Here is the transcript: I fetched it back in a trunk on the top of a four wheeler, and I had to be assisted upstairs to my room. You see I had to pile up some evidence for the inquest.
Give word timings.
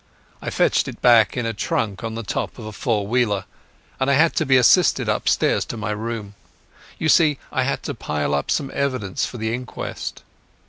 I 0.41 0.49
fetched 0.49 0.87
it 0.87 0.99
back 0.99 1.37
in 1.37 1.45
a 1.45 1.53
trunk 1.53 2.03
on 2.03 2.15
the 2.15 2.23
top 2.23 2.57
of 2.57 2.65
a 2.65 2.71
four 2.71 3.05
wheeler, 3.05 3.45
and 3.99 4.09
I 4.09 4.15
had 4.15 4.35
to 4.37 4.47
be 4.47 4.57
assisted 4.57 5.07
upstairs 5.07 5.63
to 5.65 5.77
my 5.77 5.91
room. 5.91 6.33
You 6.97 7.07
see 7.07 7.37
I 7.51 7.61
had 7.65 7.83
to 7.83 7.93
pile 7.93 8.33
up 8.33 8.49
some 8.49 8.71
evidence 8.73 9.27
for 9.27 9.37
the 9.37 9.53
inquest. 9.53 10.23